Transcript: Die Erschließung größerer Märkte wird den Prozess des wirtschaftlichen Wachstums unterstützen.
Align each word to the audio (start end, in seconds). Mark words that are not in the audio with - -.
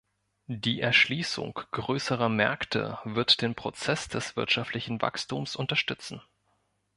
Die 0.47 0.81
Erschließung 0.81 1.53
größerer 1.69 2.27
Märkte 2.27 2.97
wird 3.03 3.39
den 3.43 3.53
Prozess 3.53 4.07
des 4.07 4.35
wirtschaftlichen 4.35 4.99
Wachstums 4.99 5.55
unterstützen. 5.55 6.23